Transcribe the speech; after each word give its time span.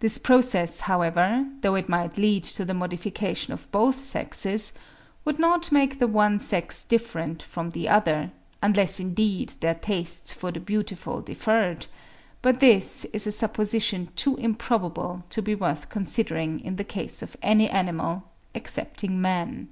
This 0.00 0.18
process, 0.18 0.80
however, 0.80 1.48
though 1.62 1.76
it 1.76 1.88
might 1.88 2.18
lead 2.18 2.44
to 2.44 2.62
the 2.66 2.74
modification 2.74 3.54
of 3.54 3.72
both 3.72 3.98
sexes, 3.98 4.74
would 5.24 5.38
not 5.38 5.72
make 5.72 5.98
the 5.98 6.06
one 6.06 6.38
sex 6.40 6.84
different 6.84 7.42
from 7.42 7.70
the 7.70 7.88
other, 7.88 8.32
unless 8.62 9.00
indeed 9.00 9.54
their 9.60 9.72
tastes 9.74 10.34
for 10.34 10.52
the 10.52 10.60
beautiful 10.60 11.22
differed; 11.22 11.86
but 12.42 12.60
this 12.60 13.06
is 13.14 13.26
a 13.26 13.32
supposition 13.32 14.10
too 14.14 14.36
improbable 14.36 15.24
to 15.30 15.40
be 15.40 15.54
worth 15.54 15.88
considering 15.88 16.60
in 16.60 16.76
the 16.76 16.84
case 16.84 17.22
of 17.22 17.34
any 17.42 17.66
animal, 17.70 18.24
excepting 18.54 19.22
man. 19.22 19.68